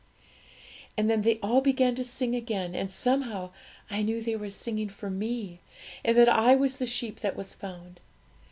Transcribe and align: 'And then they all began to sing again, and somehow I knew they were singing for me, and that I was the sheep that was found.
'And 0.97 1.11
then 1.11 1.21
they 1.21 1.37
all 1.43 1.61
began 1.61 1.93
to 1.93 2.03
sing 2.03 2.33
again, 2.33 2.73
and 2.73 2.89
somehow 2.89 3.51
I 3.87 4.01
knew 4.01 4.19
they 4.19 4.35
were 4.35 4.49
singing 4.49 4.89
for 4.89 5.11
me, 5.11 5.59
and 6.03 6.17
that 6.17 6.27
I 6.27 6.55
was 6.55 6.77
the 6.77 6.87
sheep 6.87 7.19
that 7.19 7.35
was 7.35 7.53
found. 7.53 7.99